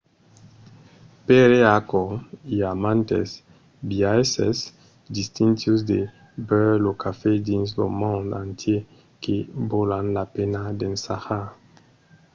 pr'aquò 1.25 2.03
i 2.55 2.57
a 2.69 2.71
mantes 2.83 3.29
biaisses 3.89 4.57
distintius 5.15 5.79
de 5.89 5.99
beure 6.47 6.77
lo 6.85 6.91
cafè 7.03 7.31
dins 7.47 7.69
lo 7.79 7.87
mond 8.01 8.27
entièr 8.45 8.81
que 9.21 9.35
valon 9.69 10.05
la 10.17 10.25
pena 10.35 10.61
d'ensajar 10.79 11.47